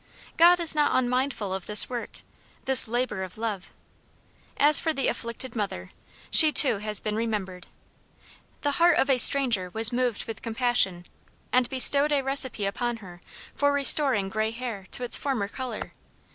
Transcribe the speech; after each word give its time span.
God 0.35 0.59
is 0.59 0.73
not 0.73 0.95
unmindful 0.95 1.53
of 1.53 1.67
this 1.67 1.87
work, 1.87 2.21
this 2.65 2.87
labor 2.87 3.21
of 3.21 3.37
love. 3.37 3.71
As 4.57 4.79
for 4.79 4.93
the 4.93 5.07
afflicted 5.07 5.55
mother, 5.55 5.91
she 6.31 6.51
too 6.51 6.79
has 6.79 6.99
been 6.99 7.15
remembered. 7.15 7.67
The 8.61 8.71
heart 8.81 8.97
of 8.97 9.11
a 9.11 9.19
stranger 9.19 9.69
was 9.69 9.93
moved 9.93 10.25
with 10.25 10.41
compassion, 10.41 11.05
and 11.53 11.69
bestowed 11.69 12.11
a 12.11 12.23
recipe 12.23 12.65
upon 12.65 12.97
her 12.97 13.21
for 13.53 13.71
restoring 13.71 14.27
gray 14.29 14.49
hair 14.49 14.87
to 14.93 15.03
its 15.03 15.17
former 15.17 15.47
color. 15.47 15.91